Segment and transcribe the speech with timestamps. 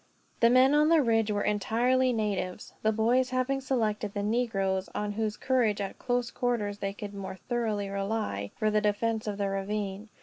[0.39, 5.11] The men on the ridge were entirely natives, the boys having selected the negroes, on
[5.11, 9.47] whose courage at close quarters they could more thoroughly rely, for the defense of the
[9.47, 10.09] ravine.